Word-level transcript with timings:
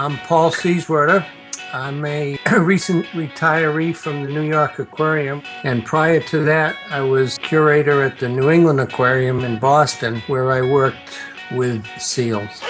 I'm 0.00 0.16
Paul 0.16 0.50
Sieswerda. 0.50 1.26
I'm 1.74 2.06
a 2.06 2.38
recent 2.58 3.04
retiree 3.08 3.94
from 3.94 4.22
the 4.22 4.30
New 4.30 4.48
York 4.48 4.78
Aquarium, 4.78 5.42
and 5.62 5.84
prior 5.84 6.20
to 6.20 6.42
that, 6.44 6.74
I 6.88 7.02
was 7.02 7.36
curator 7.36 8.02
at 8.02 8.18
the 8.18 8.26
New 8.26 8.48
England 8.48 8.80
Aquarium 8.80 9.40
in 9.40 9.58
Boston, 9.58 10.22
where 10.26 10.52
I 10.52 10.62
worked 10.62 11.18
with 11.52 11.86
seals. 11.98 12.62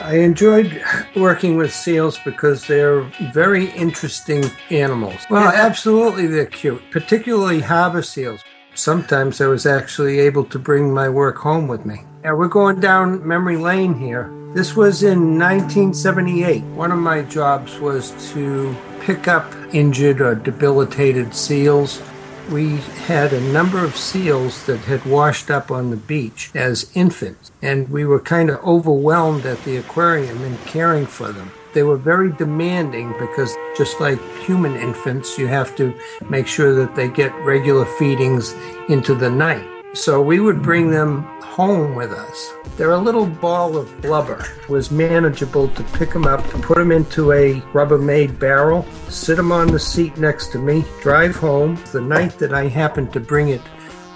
I 0.00 0.14
enjoyed 0.14 0.82
working 1.14 1.58
with 1.58 1.74
seals 1.74 2.18
because 2.24 2.66
they're 2.66 3.02
very 3.30 3.70
interesting 3.72 4.44
animals. 4.70 5.26
Well, 5.28 5.52
absolutely, 5.52 6.26
they're 6.26 6.46
cute, 6.46 6.82
particularly 6.90 7.60
harbor 7.60 8.00
seals. 8.00 8.40
Sometimes 8.74 9.42
I 9.42 9.46
was 9.46 9.66
actually 9.66 10.20
able 10.20 10.44
to 10.44 10.58
bring 10.58 10.90
my 10.94 11.10
work 11.10 11.36
home 11.36 11.68
with 11.68 11.84
me. 11.84 12.00
Yeah, 12.24 12.32
we're 12.32 12.48
going 12.48 12.80
down 12.80 13.28
memory 13.28 13.58
lane 13.58 13.92
here. 13.92 14.32
This 14.54 14.76
was 14.76 15.02
in 15.02 15.38
1978. 15.38 16.62
One 16.74 16.92
of 16.92 16.98
my 16.98 17.22
jobs 17.22 17.78
was 17.78 18.12
to 18.32 18.76
pick 19.00 19.26
up 19.26 19.52
injured 19.72 20.20
or 20.20 20.34
debilitated 20.34 21.34
seals 21.34 22.02
we 22.50 22.76
had 23.06 23.32
a 23.32 23.40
number 23.40 23.84
of 23.84 23.96
seals 23.96 24.66
that 24.66 24.80
had 24.80 25.04
washed 25.06 25.50
up 25.50 25.70
on 25.70 25.90
the 25.90 25.96
beach 25.96 26.50
as 26.54 26.90
infants, 26.94 27.52
and 27.62 27.88
we 27.88 28.04
were 28.04 28.20
kind 28.20 28.50
of 28.50 28.62
overwhelmed 28.64 29.46
at 29.46 29.62
the 29.64 29.76
aquarium 29.76 30.42
in 30.42 30.56
caring 30.58 31.06
for 31.06 31.32
them. 31.32 31.50
They 31.72 31.82
were 31.82 31.96
very 31.96 32.32
demanding 32.32 33.14
because, 33.18 33.56
just 33.76 34.00
like 34.00 34.20
human 34.40 34.76
infants, 34.76 35.38
you 35.38 35.46
have 35.46 35.74
to 35.76 35.94
make 36.28 36.46
sure 36.46 36.74
that 36.74 36.94
they 36.94 37.08
get 37.08 37.34
regular 37.44 37.86
feedings 37.86 38.54
into 38.88 39.14
the 39.14 39.30
night. 39.30 39.66
So 39.94 40.20
we 40.20 40.40
would 40.40 40.62
bring 40.62 40.90
them 40.90 41.26
home 41.52 41.94
with 41.94 42.12
us. 42.12 42.54
They're 42.78 42.92
a 42.92 42.98
little 42.98 43.26
ball 43.26 43.76
of 43.76 44.00
blubber. 44.00 44.42
Was 44.70 44.90
manageable 44.90 45.68
to 45.68 45.82
pick 45.98 46.10
them 46.10 46.24
up, 46.24 46.42
put 46.62 46.78
them 46.78 46.90
into 46.90 47.32
a 47.32 47.60
Rubbermaid 47.74 48.38
barrel, 48.38 48.86
sit 49.10 49.36
them 49.36 49.52
on 49.52 49.66
the 49.66 49.78
seat 49.78 50.16
next 50.16 50.48
to 50.52 50.58
me, 50.58 50.82
drive 51.02 51.36
home. 51.36 51.78
The 51.92 52.00
night 52.00 52.38
that 52.38 52.54
I 52.54 52.68
happened 52.68 53.12
to 53.12 53.20
bring 53.20 53.50
it 53.50 53.60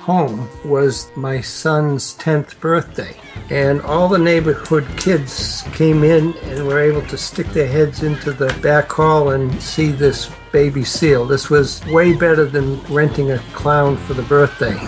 home 0.01 0.48
was 0.64 1.11
my 1.14 1.42
son's 1.42 2.17
10th 2.17 2.59
birthday. 2.59 3.14
And 3.51 3.83
all 3.83 4.09
the 4.09 4.19
neighborhood 4.19 4.87
kids 4.97 5.62
came 5.75 6.05
in 6.05 6.33
and 6.45 6.67
were 6.67 6.81
able 6.81 7.03
to 7.03 7.19
stick 7.19 7.48
their 7.48 7.69
heads 7.69 8.03
into 8.03 8.33
the 8.33 8.48
back 8.62 8.91
hall 8.91 9.31
and 9.33 9.61
see 9.61 9.92
this 9.92 10.31
baby 10.53 10.84
seal. 10.84 11.27
This 11.27 11.51
was 11.51 11.84
way 11.89 12.14
better 12.14 12.47
than 12.47 12.81
renting 12.84 13.33
a 13.33 13.39
clown 13.53 13.98
for 13.98 14.14
the 14.14 14.23
birthday. 14.23 14.79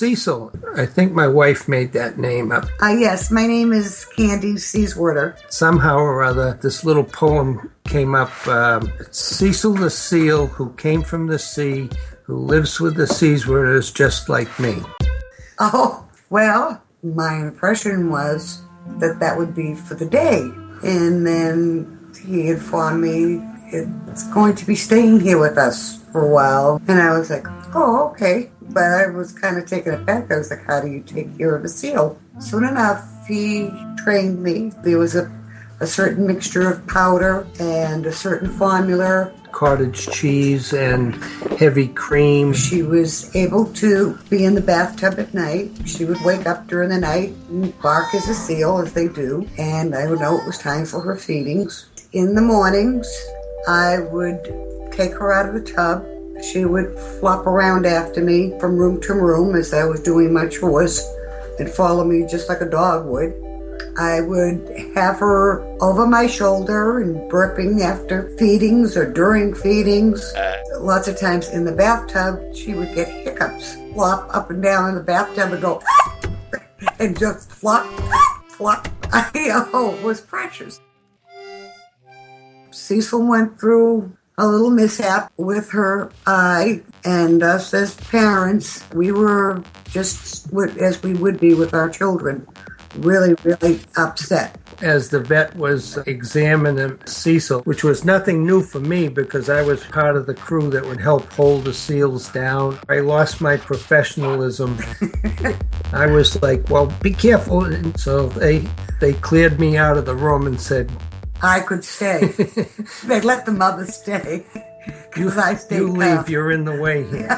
Cecil. 0.00 0.50
I 0.78 0.86
think 0.86 1.12
my 1.12 1.28
wife 1.28 1.68
made 1.68 1.92
that 1.92 2.16
name 2.16 2.52
up. 2.52 2.64
Uh, 2.82 2.96
yes, 2.98 3.30
my 3.30 3.46
name 3.46 3.70
is 3.70 4.06
Candy 4.16 4.54
Sieswerda. 4.54 5.36
Somehow 5.52 5.98
or 5.98 6.22
other, 6.22 6.58
this 6.62 6.86
little 6.86 7.04
poem 7.04 7.70
came 7.84 8.14
up. 8.14 8.32
Um, 8.48 8.90
Cecil 9.10 9.74
the 9.74 9.90
seal, 9.90 10.46
who 10.46 10.72
came 10.76 11.02
from 11.02 11.26
the 11.26 11.38
sea, 11.38 11.90
who 12.22 12.38
lives 12.38 12.80
with 12.80 12.94
the 12.96 13.04
Sieswerdas 13.04 13.92
just 13.94 14.30
like 14.30 14.58
me. 14.58 14.76
Oh, 15.58 16.08
well, 16.30 16.82
my 17.02 17.36
impression 17.36 18.08
was 18.08 18.62
that 19.00 19.20
that 19.20 19.36
would 19.36 19.54
be 19.54 19.74
for 19.74 19.96
the 19.96 20.06
day. 20.06 20.40
And 20.82 21.26
then 21.26 22.10
he 22.24 22.48
informed 22.48 23.02
me 23.02 23.42
it's 24.08 24.26
going 24.32 24.54
to 24.54 24.66
be 24.66 24.76
staying 24.76 25.20
here 25.20 25.38
with 25.38 25.58
us 25.58 26.02
for 26.10 26.24
a 26.24 26.30
while. 26.30 26.80
And 26.88 27.02
I 27.02 27.18
was 27.18 27.28
like, 27.28 27.46
oh, 27.74 28.08
okay. 28.12 28.50
But 28.72 28.84
I 28.84 29.06
was 29.08 29.32
kind 29.32 29.58
of 29.58 29.66
taken 29.66 29.94
aback. 29.94 30.30
I 30.30 30.36
was 30.36 30.50
like, 30.50 30.64
how 30.64 30.80
do 30.80 30.88
you 30.88 31.00
take 31.00 31.36
care 31.36 31.54
of 31.56 31.64
a 31.64 31.68
seal? 31.68 32.18
Soon 32.38 32.64
enough, 32.64 33.04
he 33.26 33.70
trained 33.98 34.42
me. 34.42 34.72
There 34.84 34.98
was 34.98 35.16
a, 35.16 35.30
a 35.80 35.86
certain 35.86 36.26
mixture 36.26 36.70
of 36.70 36.86
powder 36.86 37.46
and 37.58 38.06
a 38.06 38.12
certain 38.12 38.48
formula. 38.48 39.32
Cottage 39.50 40.06
cheese 40.08 40.72
and 40.72 41.16
heavy 41.58 41.88
cream. 41.88 42.52
She 42.52 42.82
was 42.82 43.34
able 43.34 43.66
to 43.74 44.16
be 44.30 44.44
in 44.44 44.54
the 44.54 44.60
bathtub 44.60 45.18
at 45.18 45.34
night. 45.34 45.72
She 45.84 46.04
would 46.04 46.20
wake 46.24 46.46
up 46.46 46.68
during 46.68 46.90
the 46.90 47.00
night 47.00 47.34
and 47.48 47.76
bark 47.82 48.14
as 48.14 48.28
a 48.28 48.34
seal, 48.34 48.78
as 48.78 48.92
they 48.92 49.08
do. 49.08 49.48
And 49.58 49.94
I 49.94 50.06
would 50.06 50.20
know 50.20 50.38
it 50.38 50.46
was 50.46 50.58
time 50.58 50.86
for 50.86 51.00
her 51.00 51.16
feedings. 51.16 51.86
In 52.12 52.34
the 52.34 52.42
mornings, 52.42 53.08
I 53.66 53.98
would 53.98 54.44
take 54.92 55.12
her 55.12 55.32
out 55.32 55.48
of 55.48 55.54
the 55.54 55.72
tub 55.72 56.06
she 56.42 56.64
would 56.64 56.98
flop 57.20 57.46
around 57.46 57.86
after 57.86 58.22
me 58.22 58.58
from 58.58 58.76
room 58.76 59.00
to 59.02 59.14
room 59.14 59.54
as 59.54 59.72
I 59.72 59.84
was 59.84 60.00
doing 60.00 60.32
my 60.32 60.46
chores 60.46 61.02
and 61.58 61.68
follow 61.68 62.04
me 62.04 62.26
just 62.26 62.48
like 62.48 62.60
a 62.60 62.68
dog 62.68 63.06
would. 63.06 63.34
I 63.98 64.20
would 64.20 64.92
have 64.94 65.18
her 65.18 65.62
over 65.82 66.06
my 66.06 66.26
shoulder 66.26 67.00
and 67.00 67.30
burping 67.30 67.80
after 67.80 68.34
feedings 68.38 68.96
or 68.96 69.10
during 69.10 69.54
feedings. 69.54 70.32
Uh. 70.34 70.56
Lots 70.80 71.08
of 71.08 71.18
times 71.18 71.48
in 71.48 71.64
the 71.64 71.72
bathtub, 71.72 72.54
she 72.54 72.74
would 72.74 72.94
get 72.94 73.08
hiccups, 73.08 73.76
flop 73.92 74.34
up 74.34 74.50
and 74.50 74.62
down 74.62 74.88
in 74.88 74.94
the 74.94 75.02
bathtub 75.02 75.52
and 75.52 75.60
go, 75.60 75.82
and 76.98 77.18
just 77.18 77.50
flop, 77.50 77.86
flop. 78.48 78.88
I, 79.12 79.28
oh, 79.72 79.94
it 79.96 80.04
was 80.04 80.20
precious. 80.20 80.80
Cecil 82.70 83.26
went 83.26 83.58
through 83.58 84.16
a 84.38 84.46
little 84.46 84.70
mishap 84.70 85.32
with 85.36 85.70
her 85.70 86.10
eye, 86.26 86.82
and 87.04 87.42
us 87.42 87.74
as 87.74 87.94
parents, 87.94 88.84
we 88.94 89.12
were 89.12 89.62
just 89.90 90.52
as 90.78 91.02
we 91.02 91.14
would 91.14 91.38
be 91.40 91.54
with 91.54 91.74
our 91.74 91.90
children, 91.90 92.46
really, 92.96 93.34
really 93.44 93.80
upset. 93.96 94.56
As 94.80 95.10
the 95.10 95.20
vet 95.20 95.54
was 95.56 95.98
examining 96.06 96.98
Cecil, 97.04 97.60
which 97.62 97.84
was 97.84 98.04
nothing 98.04 98.46
new 98.46 98.62
for 98.62 98.80
me 98.80 99.08
because 99.08 99.50
I 99.50 99.60
was 99.60 99.84
part 99.84 100.16
of 100.16 100.24
the 100.24 100.32
crew 100.32 100.70
that 100.70 100.86
would 100.86 101.00
help 101.00 101.30
hold 101.34 101.64
the 101.64 101.74
seals 101.74 102.32
down, 102.32 102.78
I 102.88 103.00
lost 103.00 103.42
my 103.42 103.58
professionalism. 103.58 104.78
I 105.92 106.06
was 106.06 106.40
like, 106.40 106.70
"Well, 106.70 106.86
be 107.02 107.12
careful!" 107.12 107.64
And 107.64 107.98
so 108.00 108.28
they 108.28 108.66
they 109.00 109.12
cleared 109.14 109.60
me 109.60 109.76
out 109.76 109.98
of 109.98 110.06
the 110.06 110.14
room 110.16 110.46
and 110.46 110.58
said, 110.58 110.90
I 111.42 111.60
could 111.60 111.84
stay. 111.84 112.26
they 113.04 113.20
let 113.20 113.46
the 113.46 113.52
mother 113.52 113.86
stay. 113.86 114.44
You, 115.16 115.28
I 115.30 115.58
you 115.70 115.88
leave, 115.88 116.30
you're 116.30 116.52
in 116.52 116.64
the 116.64 116.80
way 116.80 117.04
here. 117.04 117.28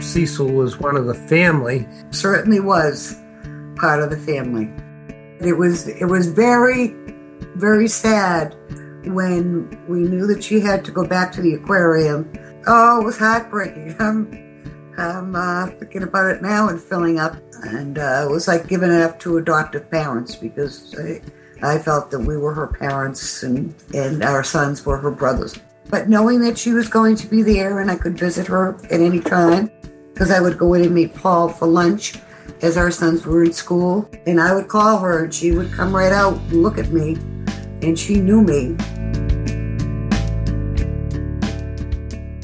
Cecil 0.00 0.52
was 0.52 0.78
one 0.78 0.96
of 0.96 1.06
the 1.06 1.14
family. 1.14 1.86
Certainly 2.10 2.60
was 2.60 3.20
part 3.76 4.00
of 4.00 4.08
the 4.08 4.16
family. 4.16 4.70
It 5.46 5.52
was 5.52 5.88
it 5.88 6.06
was 6.06 6.28
very, 6.28 6.94
very 7.56 7.88
sad 7.88 8.56
when 9.06 9.68
we 9.88 10.00
knew 10.00 10.26
that 10.26 10.42
she 10.42 10.60
had 10.60 10.84
to 10.84 10.90
go 10.90 11.06
back 11.06 11.32
to 11.32 11.42
the 11.42 11.54
aquarium. 11.54 12.32
Oh, 12.66 13.02
it 13.02 13.04
was 13.04 13.18
heartbreaking. 13.18 13.96
I'm, 14.00 14.94
I'm 14.96 15.34
uh, 15.34 15.66
thinking 15.78 16.04
about 16.04 16.30
it 16.30 16.42
now 16.42 16.68
and 16.68 16.80
filling 16.80 17.18
up. 17.18 17.36
And 17.64 17.98
uh, 17.98 18.26
it 18.28 18.30
was 18.30 18.48
like 18.48 18.68
giving 18.68 18.90
it 18.90 19.00
up 19.00 19.18
to 19.20 19.38
adoptive 19.38 19.90
parents 19.90 20.36
because 20.36 20.94
I 21.64 21.78
felt 21.78 22.10
that 22.10 22.20
we 22.20 22.36
were 22.36 22.54
her 22.54 22.66
parents 22.66 23.42
and, 23.42 23.74
and 23.94 24.22
our 24.22 24.44
sons 24.44 24.84
were 24.84 24.98
her 24.98 25.10
brothers. 25.10 25.58
But 25.88 26.08
knowing 26.08 26.40
that 26.40 26.58
she 26.58 26.72
was 26.72 26.88
going 26.88 27.16
to 27.16 27.26
be 27.26 27.42
there 27.42 27.80
and 27.80 27.90
I 27.90 27.96
could 27.96 28.18
visit 28.18 28.46
her 28.46 28.76
at 28.90 29.00
any 29.00 29.20
time, 29.20 29.70
because 30.12 30.30
I 30.30 30.40
would 30.40 30.58
go 30.58 30.74
in 30.74 30.84
and 30.84 30.94
meet 30.94 31.14
Paul 31.14 31.48
for 31.48 31.66
lunch 31.66 32.14
as 32.62 32.76
our 32.76 32.90
sons 32.90 33.26
were 33.26 33.44
in 33.44 33.52
school, 33.52 34.08
and 34.26 34.40
I 34.40 34.54
would 34.54 34.68
call 34.68 34.98
her 34.98 35.24
and 35.24 35.34
she 35.34 35.52
would 35.52 35.72
come 35.72 35.94
right 35.94 36.12
out 36.12 36.34
and 36.34 36.62
look 36.62 36.78
at 36.78 36.90
me, 36.90 37.16
and 37.82 37.98
she 37.98 38.16
knew 38.16 38.42
me. 38.42 38.76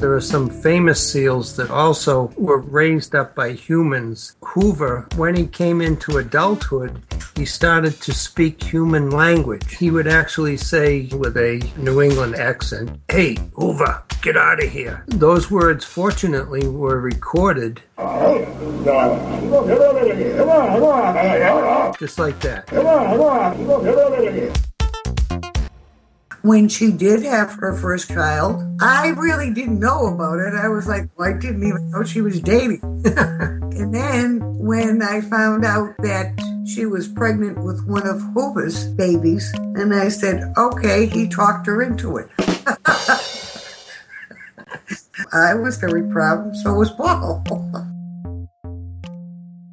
There 0.00 0.15
are 0.15 0.21
some 0.22 0.49
famous 0.49 1.12
seals 1.12 1.56
that 1.56 1.71
also 1.71 2.33
were 2.38 2.61
raised 2.61 3.15
up 3.15 3.34
by 3.34 3.53
humans. 3.53 4.34
Hoover, 4.43 5.06
when 5.16 5.37
he 5.37 5.47
came 5.47 5.83
into 5.83 6.16
adulthood, 6.16 7.03
he 7.36 7.45
started 7.45 8.01
to 8.01 8.15
speak 8.15 8.63
human 8.63 9.10
language. 9.10 9.77
He 9.77 9.91
would 9.91 10.09
actually 10.09 10.57
say 10.57 11.10
with 11.13 11.36
a 11.36 11.60
New 11.77 12.01
England 12.01 12.36
accent, 12.36 12.98
Hey, 13.10 13.36
Hoover, 13.57 14.03
get 14.22 14.39
out 14.39 14.65
of 14.65 14.71
here. 14.71 15.04
Those 15.09 15.51
words, 15.51 15.84
fortunately, 15.84 16.66
were 16.66 16.98
recorded. 16.98 17.83
Just 21.98 22.19
like 22.19 22.41
that 22.41 22.65
when 26.42 26.69
she 26.69 26.91
did 26.91 27.22
have 27.22 27.53
her 27.53 27.77
first 27.77 28.09
child, 28.09 28.63
I 28.81 29.09
really 29.09 29.53
didn't 29.53 29.78
know 29.78 30.07
about 30.07 30.39
it. 30.39 30.54
I 30.54 30.69
was 30.69 30.87
like, 30.87 31.09
well, 31.16 31.28
I 31.28 31.33
didn't 31.39 31.66
even 31.66 31.91
know 31.91 32.03
she 32.03 32.22
was 32.22 32.41
dating. 32.41 32.81
and 33.04 33.95
then 33.95 34.41
when 34.59 35.03
I 35.03 35.21
found 35.21 35.65
out 35.65 35.95
that 35.98 36.41
she 36.66 36.87
was 36.87 37.09
pregnant 37.09 37.63
with 37.63 37.87
one 37.87 38.07
of 38.07 38.21
Hoover's 38.34 38.87
babies, 38.95 39.53
and 39.75 39.95
I 39.95 40.09
said, 40.09 40.53
okay, 40.57 41.07
he 41.07 41.28
talked 41.28 41.66
her 41.66 41.83
into 41.83 42.16
it. 42.16 42.28
I 45.33 45.54
was 45.54 45.77
very 45.77 46.09
proud, 46.10 46.57
so 46.57 46.75
was 46.75 46.91
Paul. 46.91 47.45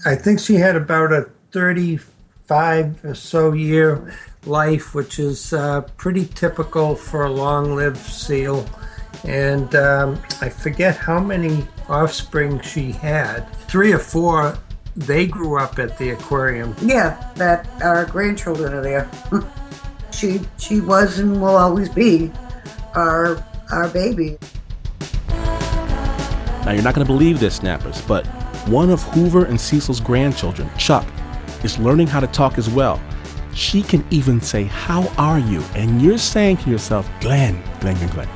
I 0.05 0.15
think 0.15 0.39
she 0.39 0.55
had 0.55 0.75
about 0.75 1.11
a 1.11 1.29
30 1.51 1.99
five 2.47 3.03
or 3.03 3.13
so 3.13 3.51
year 3.51 4.13
life, 4.45 4.95
which 4.95 5.19
is 5.19 5.53
uh, 5.53 5.81
pretty 5.97 6.25
typical 6.25 6.95
for 6.95 7.25
a 7.25 7.31
long 7.31 7.75
lived 7.75 7.97
seal. 7.97 8.65
And 9.23 9.75
um, 9.75 10.21
I 10.41 10.49
forget 10.49 10.95
how 10.95 11.19
many 11.19 11.67
offspring 11.89 12.61
she 12.61 12.91
had. 12.91 13.41
Three 13.67 13.91
or 13.91 13.99
four, 13.99 14.57
they 14.95 15.27
grew 15.27 15.59
up 15.59 15.77
at 15.79 15.97
the 15.97 16.11
aquarium. 16.11 16.75
Yeah, 16.81 17.31
that 17.35 17.67
our 17.81 18.05
grandchildren 18.05 18.73
are 18.73 18.81
there. 18.81 19.09
she 20.11 20.41
she 20.57 20.81
was 20.81 21.19
and 21.19 21.41
will 21.41 21.55
always 21.55 21.89
be 21.89 22.31
our 22.95 23.43
our 23.71 23.89
baby. 23.89 24.37
Now 26.65 26.71
you're 26.71 26.83
not 26.83 26.95
going 26.95 27.05
to 27.05 27.11
believe 27.13 27.39
this, 27.39 27.55
snappers, 27.55 28.01
but 28.01 28.25
one 28.67 28.89
of 28.89 29.01
Hoover 29.03 29.45
and 29.45 29.59
Cecil's 29.59 30.01
grandchildren, 30.01 30.69
Chuck, 30.77 31.07
is 31.63 31.79
learning 31.79 32.07
how 32.07 32.19
to 32.19 32.27
talk 32.27 32.57
as 32.57 32.69
well. 32.69 33.01
She 33.53 33.81
can 33.81 34.05
even 34.11 34.41
say, 34.41 34.65
How 34.65 35.07
are 35.17 35.39
you? 35.39 35.63
And 35.75 36.01
you're 36.01 36.17
saying 36.17 36.57
to 36.57 36.69
yourself, 36.69 37.09
Glenn, 37.21 37.61
Glenn, 37.79 37.95
Glenn, 37.97 38.09
Glenn, 38.09 38.29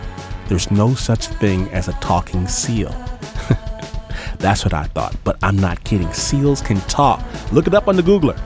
there's 0.47 0.71
no 0.71 0.95
such 0.95 1.27
thing 1.27 1.69
as 1.69 1.87
a 1.87 1.93
talking 1.93 2.47
seal. 2.47 2.89
That's 4.39 4.65
what 4.65 4.73
I 4.73 4.85
thought, 4.85 5.15
but 5.23 5.37
I'm 5.43 5.57
not 5.57 5.83
kidding. 5.83 6.11
Seals 6.13 6.61
can 6.61 6.77
talk. 6.81 7.23
Look 7.51 7.67
it 7.67 7.73
up 7.73 7.87
on 7.87 7.95
the 7.95 8.01
Googler. 8.01 8.37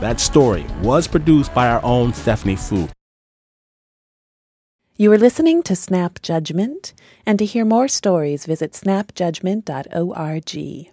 That 0.00 0.18
story 0.18 0.66
was 0.82 1.06
produced 1.06 1.54
by 1.54 1.68
our 1.68 1.84
own 1.84 2.12
Stephanie 2.12 2.56
Foo. 2.56 2.88
You 4.96 5.12
are 5.12 5.18
listening 5.18 5.62
to 5.64 5.74
Snap 5.74 6.20
Judgment, 6.22 6.94
and 7.24 7.38
to 7.38 7.44
hear 7.44 7.64
more 7.64 7.88
stories, 7.88 8.46
visit 8.46 8.72
snapjudgment.org. 8.72 10.91